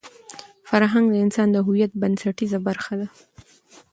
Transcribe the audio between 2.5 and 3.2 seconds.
برخه ده.